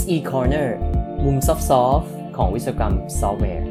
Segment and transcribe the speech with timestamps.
[0.00, 0.68] SE Corner
[1.24, 3.68] มุมซอฟต์ของวิศวกรรมซอฟต์แวร์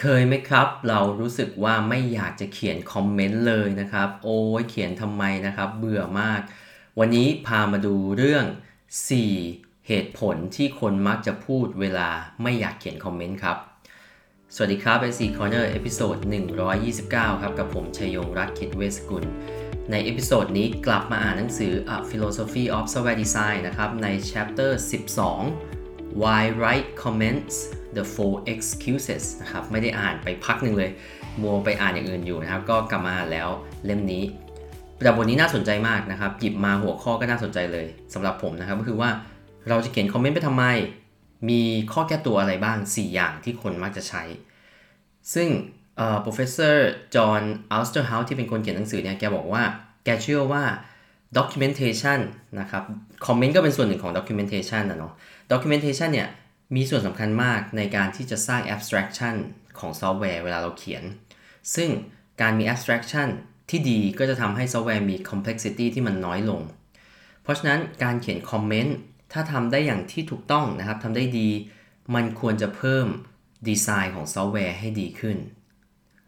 [0.00, 6.40] เคยไหมครับ เรารู้สึกว่าไม่อยากจะเขียนคอมเมนต์เลยนะครับ โอ้ยเขียนทำไมนะครับ เบื่อมาก
[6.98, 8.44] วันนี้พามาดูเรื่อง
[9.16, 12.10] 4 เหตุผลที่คนมักจะพูดเวลา
[12.42, 13.58] ไม่อยากเขียนคอมเมนต์ครับ
[14.56, 16.16] สวัสดีครับ SE Corner episode
[16.78, 19.24] 129 ครับกับผมชัยยงรัตน์คิดเวสกุล
[19.90, 24.70] ใน episode นี้กลับมาอ่านหนังสือ A Philosophy of Software Design นะครับ ใน chapter
[25.46, 27.54] 12 Why Write Comments
[27.96, 30.90] The Four Excuses นะครับ ไม่ได้อ่านไปพักหนึ่งเลย
[31.42, 33.48] มัวไปอ่านอย่างอื่นอยู่นะครับ ก็กลับมาอ่านแล้ว
[33.84, 34.24] เล่มนี้
[35.04, 39.10] แต่บทนี้น่าสนใจมากนะครับ หยิบมาหัวข้อก็น่าสนใจเลยสำหรับผมนะครับ ก็คือว่า
[39.68, 40.64] เราจะเขียนคอมเมนต์ไปทำไม
[41.48, 44.22] มีข้อแก้ตัวอะไรบ้าง 4 อย่างที่คนมักจะใช้
[45.34, 45.48] ซึ่ง
[45.96, 46.76] เอ่อ professor
[47.14, 47.42] John
[47.74, 49.62] Ousterhouse ที่เป็นคนเขียนหนังสือเนี่ย แกบอกว่า
[50.04, 50.64] แกเชื่อว่า
[51.38, 52.18] documentation
[52.60, 52.82] นะครับ
[53.26, 55.12] คอมเมนต์ก็เป็นส่วนหนึ่งของ documentation นะเนาะ
[55.52, 56.28] documentation เนี่ย
[56.76, 59.34] มีส่วนสำคัญมากในการที่จะสร้าง abstraction
[59.78, 61.04] ของซอฟต์แวร์เวลาเราเขียน
[61.74, 61.88] ซึ่ง
[62.40, 63.28] การมี abstraction
[63.70, 66.60] ที่ดีก็จะทำให้ซอฟต์แวร์มี complexity ที่มันน้อยลง
[67.42, 68.96] เพราะฉะนั้นการเขียนคอมเมนต์
[69.32, 71.48] ถ้าทำได้อย่างที่ถูกต้องนะครับทำได้ดี
[72.14, 73.06] มันควรจะเพิ่ม
[73.68, 75.36] ดีไซน์ของซอฟต์แวร์ให้ดีขึ้น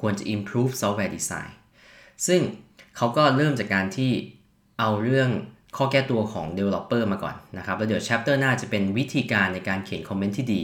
[0.00, 1.52] ควรจะ improve software design
[2.26, 2.40] ซึ่ง
[2.96, 4.12] เขาก็เริ่มจากการที่
[4.78, 5.30] เอาเรื่อง
[5.76, 10.62] ข้อแก้ตัวของ developer มาก่อนนะครับ แล้วเดี๋ยว chapter หน้าจะเป็นวิธีการในการเขียนคอมเมนต์ที่ดี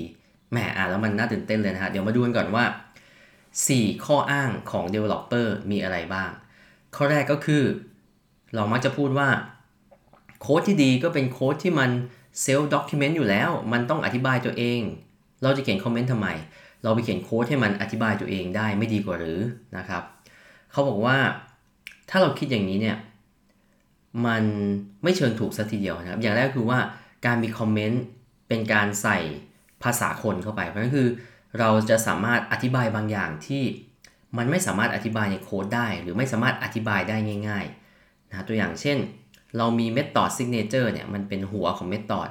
[0.51, 2.65] แหมอ่านแล้วมันน่าตื่นเต้นเลยนะฮะ เดี๋ยวมาดูกันก่อนว่า
[3.35, 6.31] 4 ข้ออ้างของ developer มีอะไรบ้าง
[6.97, 7.63] ข้อแรกก็คือ
[8.55, 9.29] เรามักจะพูดว่า
[10.41, 11.91] โค้ดที่ดีก็เป็นโค้ดที่มัน
[12.43, 14.81] self document อยู่แล้ว มันต้องอธิบายตัวเอง
[15.43, 16.29] เราจะเขียนคอมเมนต์ทำไม
[16.83, 19.41] เราไปเขียนโค้ดให้มันอธิบายตัวเองได้ไม่ดีกว่าหรือ
[19.77, 20.03] นะครับ
[20.73, 21.17] เขาบอกว่า
[22.11, 22.97] ถ้าเราคิดอย่างนี้เนี่ย
[24.27, 24.45] มัน
[25.03, 26.79] ไม่เชิงถูกซะทีเดียวนะครับ อย่างแรกคือว่า
[27.27, 28.03] การมีคอมเมนต์
[28.49, 29.19] เป็นการใส่
[29.83, 31.09] ภาษาคนเข้าไป เพราะนั่นคือ
[31.59, 33.63] เราจะสามารถอธิบายบางอย่างที่
[34.37, 37.17] มันไม่สามารถอธิบายในโค้ดได้ หรือไม่สามารถอธิบายได้
[37.49, 38.99] ง่ายๆนะตัวอย่างเช่น
[39.57, 42.29] เรามี method signature เนี่ยมันเป็นหัวของ method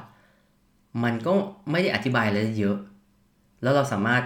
[1.04, 1.32] มันก็
[1.72, 2.78] ไม่ได้อธิบายอะไรเยอะ
[3.62, 4.24] แล้วเราสามารถ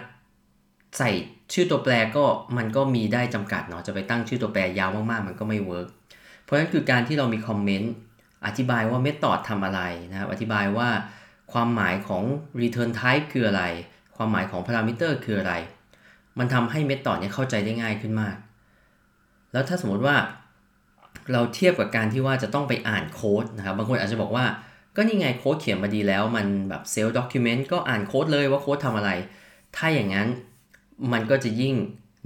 [0.97, 1.11] ใส่
[1.53, 2.25] ชื่อตัวแปรก็
[2.57, 5.87] มันก็มีได้จำกัดเนาะจะไปตั้งชื่อตัวแปรยาวมากๆ มันก็ไม่เวิร์ก
[6.43, 7.93] เพราะฉะนั้นคือการที่เรามีคอมเมนต์
[8.45, 9.81] อธิบายว่า method ทำอะไร
[10.11, 10.89] นะครับอธิบายว่า
[11.53, 12.23] ความหมายของ
[12.61, 13.63] return type คืออะไร
[14.15, 15.53] ความหมายของ parameter คืออะไร
[16.39, 18.35] มันทำให้ method เนี่ยเข้าใจได้ง่ายขึ้นมาก
[19.53, 20.15] แล้วถ้าสมมติว่า
[21.31, 24.45] เราเทียบกับการที่ว่าจะต้องไปอ่านโค้ดนะครับ บางคนอาจจะบอกว่า
[24.95, 29.09] ก็นี่ไงโค้ดเขียนมาดีแล้วมันแบบเซลล์ด็อกิเมนต์ก็อ่านโค้ดเลยว่าโค้ดทำอะไร
[29.75, 30.27] ถ้าอย่างนั้น
[31.13, 31.73] มันก็จะยิ่ง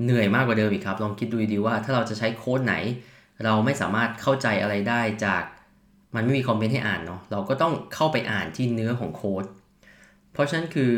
[0.03, 2.75] เหนื่อยมากกว่าเดิมอีกครับ ลองคิดดูดีว่าถ้าเราจะใช้โค้ดไหน
[3.43, 5.43] เราไม่สามารถเข้าใจอะไรได้จาก
[6.15, 9.45] มันไม่มีคอมเมนต์ให้อ่านเนาะเราก็ต้องเข้าไปอ่านที่เนื้อของโค้ด
[10.33, 10.91] เพราะฉะนั้นคือ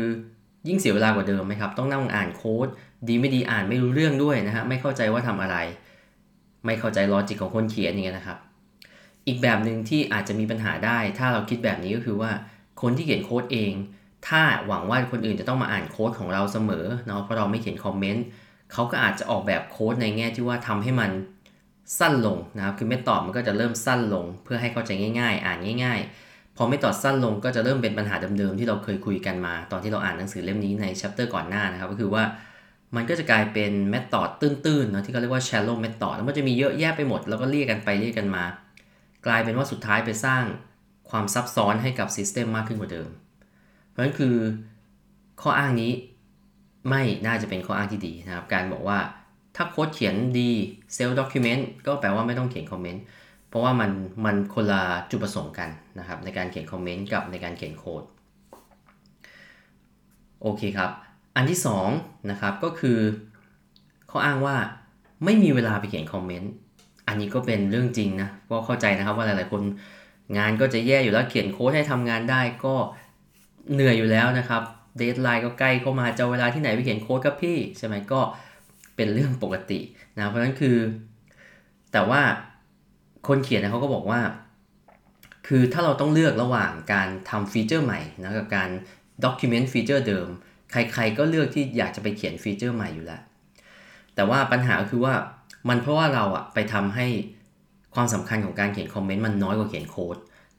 [0.68, 2.68] ยิ่งเสียเวลากว่าเดิมไหมครับ ต้องนั่งอ่านโค้ด
[3.08, 5.56] ดีไม่ดีอ่านไม่รู้เรื่องด้วยนะฮะไม่เข้าใจว่าทำอะไร
[6.64, 8.38] ไม่เข้าใจลอจิกของคนเขียนอย่างเงี้ยนะครับ
[9.26, 12.30] อีกแบบหนึ่งที่อาจจะมีปัญหาได้ ถ้าเราคิดแบบนี้ก็คือว่า
[12.82, 13.72] คนที่เขียนโค้ดเอง
[14.28, 18.24] ถ้าหวังว่าคนอื่นจะต้องมาอ่านโค้ดของเราเสมอเนาะเพราะเราไม่เขียนคอมเมนต์
[18.72, 21.10] เขาก็อาจจะออกแบบโค้ดในแง่ที่ว่าทำให้มัน
[21.98, 32.22] สั้นลงนะครับคือ method มันก็จะเริ่มสั้นลง เพื่อให้เข้าใจง่าย ๆ อ่านง่าย ๆ พอ method สั้นลงก็จะเริ่มเป็นปัญหาเดิมๆที่เราเคยคุยกันมา ตอนที่เราอ่านหนังสือเล่มนี้ใน chapter ก่อนหน้านะครับ ก็คือว่า
[32.96, 38.44] มันก็จะกลายเป็น method ตื้นๆนะที่เขาเรียกว่า shallow method แล้วมันจะมีเยอะแยะไปหมด แล้วก็เรียกกันไปเรียกกันมา
[39.26, 40.42] กลายเป็นว่าสุดท้ายไปสร้าง
[41.10, 43.08] ความซับซ้อนให้กับ system มากขึ้นกว่าเดิม
[43.88, 44.34] เพราะฉะนั้นคือ
[45.42, 45.92] ข้ออ้างนี้
[46.88, 48.98] ไม่น่าจะเป็นข้ออ้างที่ดีนะครับ การบอกว่า
[49.56, 50.50] ถ้าโค้ดเขียนดี
[50.94, 53.02] self document ก็แปลว่าไม่ต้องเขียนคอมเมนต์
[53.48, 53.90] เพราะว่ามัน
[54.24, 55.68] มันคนละจุดประสงค์กัน
[55.98, 58.02] นะครับในการเขียนคอมเมนต์กับในการเขียนโค้ด
[60.42, 60.90] โอเคครับ
[61.36, 61.58] อันที่
[61.92, 62.98] 2นะครับก็คือ
[64.08, 64.56] ข้ออ้างว่า
[65.24, 66.52] ไม่มีเวลาไปเขียนคอมเมนต์
[67.08, 69.62] อันนี้ก็เป็นเรื่องจริงนะก็เข้าใจนะครับว่าหลายๆคน
[70.38, 72.74] งานก็จะแย่อยู่แล้วเขียนโค้ดให้ทำงานได้ก็
[73.72, 74.62] เหนื่อยอยู่แล้วนะครับ
[74.96, 78.20] deadline ก็ใกล้เข้ามาจะเอาเวลาที่ไหนไปเขียนโค้ดกับพี่ใช่ไหมก็
[78.96, 79.80] เป็นเรื่องปกติ
[80.16, 80.76] นะเพราะฉะนั้นคือ
[81.92, 82.20] แต่ว่า
[83.28, 84.20] คนเขียนนะเขาก็บอกว่า
[85.46, 88.70] คือถ้าเราต้องเลือกระหว่างการทำฟีเจอร์ใหม่นะกับการ
[89.24, 90.28] document ฟีเจอร์เดิม
[90.72, 93.22] ใครๆก็เลือกที่อยากจะไปเขียนฟีเจอร์ใหม่อยู่แล้ว
[94.14, 95.14] แต่ว่าปัญหาคือว่า
[95.68, 97.06] มันเพราะว่าเราอะไปทำให้
[97.94, 100.16] ความสำคัญของการเขียนคอมเมนต์มันน้อยกว่าเขียนโค้ด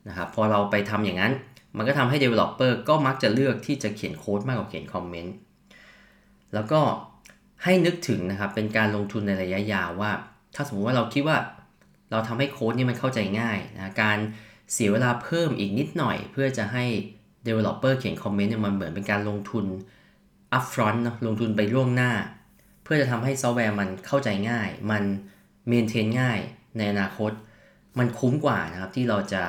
[0.08, 1.32] นะครับพอเราไปทำอย่างนั้น
[1.76, 5.34] มันก็ทำให้ developer ก็มักจะเลือกที่จะเขียนโค้ดมากกว่าเขียนคอมเมนต์
[6.54, 6.80] แล้วก็
[7.64, 10.10] ให้นึกถึงนะครับเป็นการลงทุนในระยะยาวว่า
[10.54, 11.38] ถ้าสมมติว่าเราคิดว่า
[12.10, 14.18] เราทำให้โค้ดนี่มันเข้าใจง่ายนะการ
[14.72, 16.84] เสียเวลาเพิ่มอีกนิดหน่อย เพื่อจะให้
[17.46, 19.64] developer เขียนคอมเมนต์เนี่ยมันเหมือนเป็นการลงทุน
[20.56, 22.12] upfront นะลงทุนไปล่วงหน้า
[22.82, 25.04] เพื่อจะทำให้ซอฟต์แวร์มันเข้าใจง่าย มัน
[25.70, 26.38] maintain ง่าย
[26.76, 27.32] ในอนาคต
[27.98, 29.42] มันคุ้มกว่านะครับที่เราจะ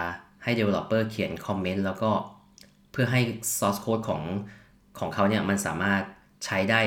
[0.43, 2.11] ให้ developer เขียนคอมเมนต์แล้วก็
[2.91, 3.21] เพื่อให้
[3.57, 4.21] source code ของ
[4.99, 6.01] ของเขาเนี่ยมันสามารถ
[6.45, 6.81] ใช้ได้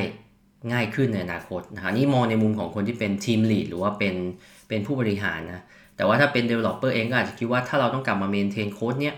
[0.73, 4.15] ง่ายขึ้นในอนาคตนะครับนี่มองในมุมของคนที่เป็นทีม lead หรือว่าเป็น
[4.69, 5.63] เป็นผู้บริหารนะ
[5.97, 9.17] แต่ว่าถ้าเป็น developer เองก็อาจจะคิดว่าถ้าเราต้องกลับมา maintain code เนี่ย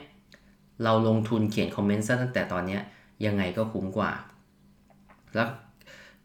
[0.84, 2.78] เราลงทุนเขียนคอมเมนต์ซะตั้งแต่ตอนนี้
[3.26, 4.10] ยังไงก็คุ้มกว่า
[5.34, 5.48] แล้ว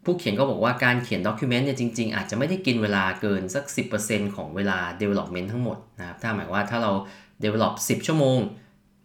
[0.03, 3.63] ผู้เขียนก็บอกว่าการเขียนด็อกิเมนต์เนี่ยจริง ๆ อาจจะไม่ได้กินเวลาเกินสัก
[3.99, 6.91] 10%ของเวลา development ทั้งหมดนะครับ ถ้าหมายว่าถ้าเรา
[7.43, 8.39] develop 10 ชั่วโมง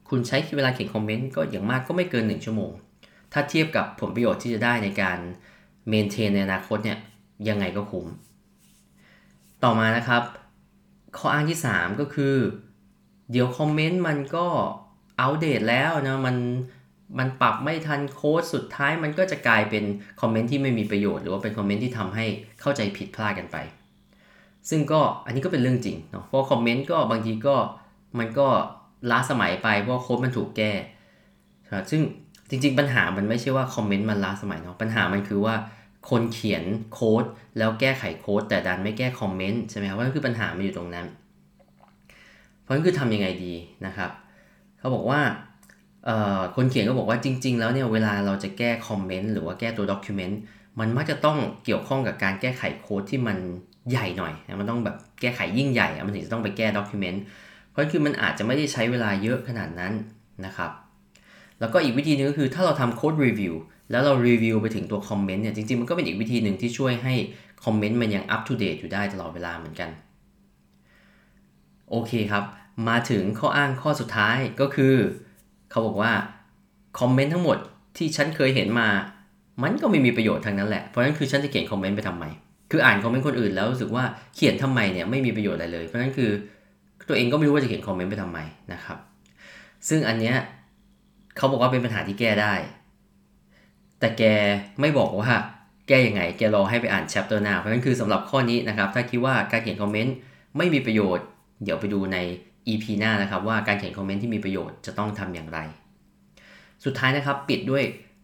[0.08, 2.72] คุณใช้เวลาเขียนคอมเมนต์ก็อย่างมากก็ไม่เกิน 1 ชั่วโมง
[3.32, 5.18] ถ้าเทียบกับผลประโยชน์ที่จะได้ในการ
[5.92, 6.98] maintain ในอนาคตเนี่ย
[7.48, 8.06] ยังไงก็คุ้ม
[9.64, 10.22] ต่อมานะครับ
[11.16, 12.34] ข้ออ้างที่ 3 ก็คือ
[13.30, 14.46] เดี๋ยวคอมเมนต์มันก็
[15.20, 16.36] อัปเดตแล้วนะมัน
[17.19, 19.84] มันปรับไม่ทันโค้ดสุดท้ายมันก็จะกลายเป็น
[20.20, 22.26] คอมเมนต์ที่ไม่มีประโยชน์หรือว่าเป็นคอมเมนต์ที่ทำให้
[22.60, 23.56] เข้าใจผิดพลาดกันไป
[24.70, 27.56] ซึ่งก็อันนี้ก็เป็นเรื่องจริงเนาะเพราะคอมเมนต์ก็บางทีก็
[28.19, 28.49] มันก็
[29.10, 30.72] ล้าสมัยไปเพราะโค้ดมันถูกแก้
[31.90, 32.02] ซึ่ง
[32.50, 35.54] จริง ๆ ปัญหามันไม่ใช่ว่าคอมเมนต์มันล้าสมัยเนาะปัญหามันคือว่า
[36.11, 37.25] คนเขียนโค้ด
[37.58, 41.06] แล้วแก้ไขโค้ดแต่ดันไม่แก้คอมเมนต์ใช่ไหมครับว่าคือปัญหามันอยู่ตรงนั้น
[42.62, 43.54] เพราะนั้นคือทำยังไงดี
[43.87, 44.11] นะครับ
[44.78, 45.20] เขาบอกว่า
[46.56, 50.40] คนเขียนก็บอกว่าจริง ๆ แล้วเนี่ยเวลาเราจะแก้คอมเมนต์หรือว่าแก้ตัวด็อกิเมนต์
[50.80, 53.38] มันมักจะต้องเกี่ยวข้องกับการแก้ไขโค้ดที่มัน
[53.90, 57.22] ใหญ่หน่อยนะมันต้องแบบแก้ไขยิ่งใหญ่มันถึงจะต้องไปแก้ด็อกิเมนต์
[57.70, 59.92] เพราะคือมันอาจจะไม่ได้ใช้เวลาเยอะขนาดนั้น
[60.46, 60.70] นะครับ
[61.60, 63.54] แล้วก็อีกวิธีนึงก็คือถ้าเราทำโค้ดรีวิว
[63.90, 67.14] แล้วเรารีวิวไปถึงตัวคอมเมนต์เนี่ยจริงๆ มันก็เป็นอีกวิธีหนึ่งที่ช่วยให้
[67.64, 69.90] คอมเมนต์มันยังอัปทูเดตอยู่ได้ตลอดเวลาเหมือนกัน
[71.90, 72.44] โอเคครับ
[72.88, 74.94] มาถึงข้ออ้างข้อสุดท้ายก็คือ
[75.70, 76.12] เขาบอกว่า
[76.98, 77.58] คอมเมนต์ทั้งหมด
[77.96, 78.88] ที่ฉันเคยเห็นมา
[79.62, 82.24] มันก็ไม่มีประโยชน์ทางนั้นแหละ เพราะฉะนั้นคือฉันจะเขียนคอมเมนต์ไปทำไม
[82.70, 84.04] คืออ่านคอมเมนต์คนอื่นแล้วรู้สึกว่า
[84.34, 86.30] เขียนทำไมเนี่ยไม่มีประโยชน์อะไรเลย เพราะฉะนั้นคือ
[87.08, 88.38] ตัวเองก็ไม่รู้ว่าจะเขียนคอมเมนต์ไปทำไม
[88.72, 88.98] นะครับ
[89.88, 90.36] ซึ่งอันเนี้ย
[91.36, 92.54] เขาบอกว่าเป็นปัญหาที่แก้ได้
[94.00, 94.22] แต่แก
[94.80, 95.30] ไม่บอกว่า
[95.88, 100.14] แก้ยังไง แกรอให้ไปอ่าน chapter หน้า เพราะฉะนั้นคือสำหรับข้อนี้นะครับ ถ้าคิดว่าการเขียนคอมเมนต์
[100.56, 101.26] ไม่มีประโยชน์
[101.62, 102.18] เดี๋ยวไปดูใน
[102.68, 105.58] EP หน้านะครับว่าการเขียนคอมเมนต์ที่มีประโยชน์จะต้องทำอย่างไร
[106.84, 107.82] สุดท้ายนะครับปิดด้วย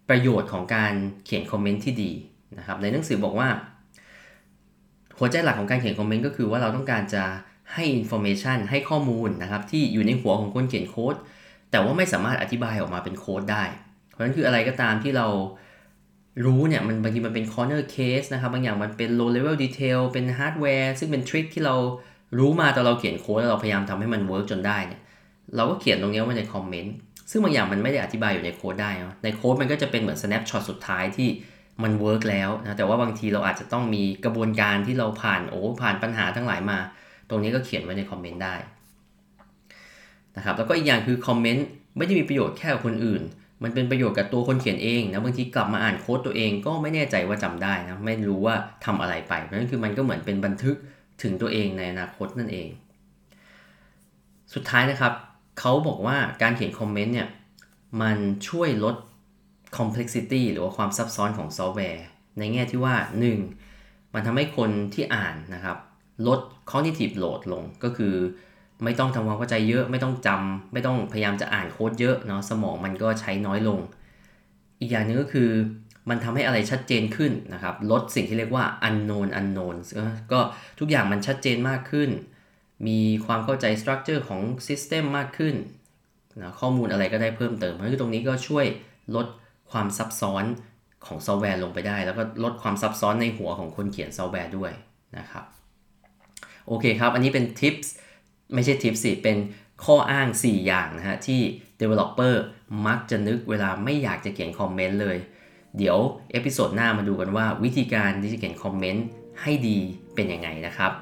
[0.08, 0.93] ประโยชน์ของการ
[1.25, 2.12] เขียนคอมเมนต์ที่ดี
[2.58, 3.49] นะครับในหนังสือบอกว่า
[5.19, 7.25] หัวใจหลักของการเขียนคอมเมนต์ก็คือว่าเราต้องการจะ
[7.73, 11.14] ให้ information ให้ข้อมูลนะครับที่อยู่ในหัวของคนเขียนโค้ด
[11.70, 13.64] แต่ว่าไม่สามารถอธิบายออกมาเป็นโค้ดได้
[14.11, 15.26] เพราะฉะนั้นคืออะไรก็ตามที่เรา
[16.44, 21.76] รู้เนี่ยมันบางทีมันเป็น corner case นะครับบางอย่างมันเป็น low level detail เป็นฮาร์ดแวร์ซึ่งเป็นทริคที่เรา
[22.39, 25.01] รู้มาตอนเราเขียนโค้ดแล้วเราพยายามทำให้มันเวิร์กจนได้เนี่ย
[25.57, 26.95] เราก็เขียนตรงนี้ไว้ในคอมเมนต์
[27.31, 31.29] ซึ่งบางอย่างมันไม่ได้อธิบายอยู่ในโค้ดได้นะในโค้ดมันก็จะเป็นเหมือน snapshot สุดท้ายที่
[31.83, 36.79] มันเวิร์กแล้วนะแต่ว่าบางทีเราอาจจะต้องมีกระบวนการที่เราผ่านโอ้ผ่านปัญหาทั้งหลายมา
[37.29, 38.55] ตรงนี้ก็เขียนไว้ในคอมเมนต์ได้
[40.37, 41.67] นะครับแล้วก็อีกอย่างคือคอมเมนต์
[41.97, 43.23] ไม่ได้มีประโยชน์แค่กับคนอื่น
[43.63, 48.55] มันเป็นประโยชน์กับตัวคนเขียนเองนะบางทีกลับมาอ่านโค้ดตัวเองก็ไม่แน่ใจว่าจำได้นะไม่รู้ว่า
[48.85, 50.77] ทำอะไรไปเพราะฉะนั้นคือมันก็เหมือนเป็นบันทึก
[51.23, 52.69] ถึงตัวเองในอนาคตนั่นเอง
[54.55, 55.13] สุดท้ายนะครับ
[55.61, 57.29] เขาบอกว่าการเขียนคอมเมนต์เนี่ย
[58.03, 58.17] มัน
[58.49, 58.97] ช่วยลด
[59.79, 62.05] complexity หรือว่าความซับซ้อนของซอฟต์แวร์
[62.39, 62.94] ในแง่ที่ว่า
[63.55, 64.15] 1.
[64.15, 65.77] มันทำให้คนที่อ่านนะครับ
[66.27, 66.41] ลด
[66.71, 68.15] cognitive load ลงก็คือ
[68.85, 73.81] ไม่ต้องทำความเข้าใจเยอะไม่ต้องจำไม่ต้องพยายามจะอ่านโค้ดเยอะเนาะสมองมันก็ใช้น้อยลง
[74.81, 75.51] อีกอย่างนึงก็คือ
[76.08, 79.77] มันทำให้อะไรชัดเจนขึ้นนะครับ ลดสิ่งที่เรียกว่า unknown unknown
[80.32, 80.41] ก็
[80.81, 82.11] ทุกอย่างมันชัดเจนมากขึ้น
[82.87, 85.55] มีความเข้าใจ structure ของ system มากขึ้น
[86.43, 88.67] นะข้อมูลอะไรก็ได้เพิ่มเติมเพราะฉะนั้นตรงนี้ก็ช่วย
[89.17, 89.27] ลด
[89.70, 90.44] ความซับซ้อน
[91.06, 94.73] ของซอฟต์แวร์ลงไปได้ แล้วก็ลดความซับซ้อนในหัวของคนเขียนซอฟต์แวร์ด้วย
[95.19, 95.44] นะครับ
[96.67, 97.93] โอเคครับ อันนี้เป็น tips
[98.55, 99.37] ไม่ใช่ tips สิเป็น
[99.84, 101.41] ข้ออ้าง 4 อย่างนะฮะที่
[101.81, 102.34] Developer
[102.87, 105.19] มักจะนึกเวลาไม่อยากจะเขียนคอมเมนต์เลย
[105.79, 105.99] เดี๋ยว
[106.32, 109.07] episode หน้ามาดูกันว่าวิธีการที่จะเขียนคอมเมนต์
[109.43, 109.79] ให้ดี
[110.15, 110.93] เป็นยังไงนะครับ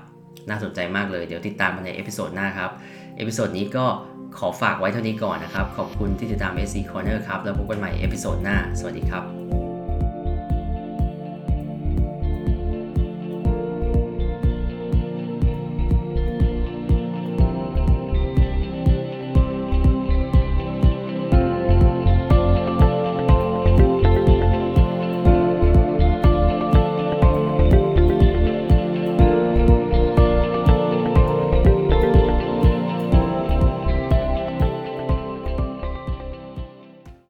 [0.49, 2.71] น่าสนใจมากเลยเดี๋ยวติดตามกันใน episode หน้าครับ
[3.16, 3.85] episode นี้ก็
[4.38, 9.62] ขอฝากไว้เท่านี้ก่อนนะครับ ขอบคุณที่ติดตาม SC Corner ครับ แล้วพบกันใหม่ episode หน้า สวัสดีครับ